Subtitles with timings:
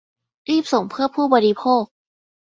[0.49, 1.83] รีบส่งเพื่อผู้บริโภค